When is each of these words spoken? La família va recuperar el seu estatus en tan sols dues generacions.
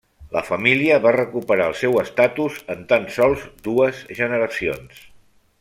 La 0.35 0.41
família 0.45 0.95
va 1.03 1.11
recuperar 1.15 1.67
el 1.73 1.77
seu 1.83 1.99
estatus 2.05 2.57
en 2.77 2.83
tan 2.95 3.07
sols 3.19 3.47
dues 3.71 4.05
generacions. 4.23 5.09